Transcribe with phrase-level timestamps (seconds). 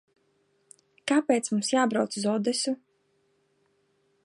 [1.11, 2.75] Kāpēc mums jābrauc uz Odesu?